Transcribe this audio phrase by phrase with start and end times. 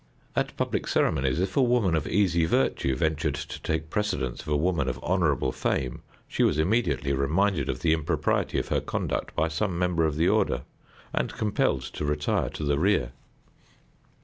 [0.35, 4.57] At public ceremonies, if a woman of easy virtue ventured to take precedence of a
[4.57, 9.47] woman of honorable fame, she was immediately reminded of the impropriety of her conduct by
[9.47, 10.63] some member of the order,
[11.13, 13.11] and compelled to retire to the rear.